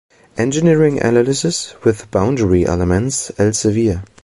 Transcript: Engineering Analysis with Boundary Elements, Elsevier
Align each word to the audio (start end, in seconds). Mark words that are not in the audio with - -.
Engineering 0.35 0.99
Analysis 0.99 1.75
with 1.83 2.09
Boundary 2.09 2.65
Elements, 2.65 3.29
Elsevier 3.37 4.03